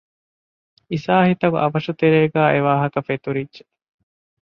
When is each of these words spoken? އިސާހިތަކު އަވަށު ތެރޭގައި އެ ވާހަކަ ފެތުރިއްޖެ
އިސާހިތަކު 0.91 1.57
އަވަށު 1.63 1.91
ތެރޭގައި 1.99 2.51
އެ 2.53 2.59
ވާހަކަ 2.67 2.99
ފެތުރިއްޖެ 3.07 3.63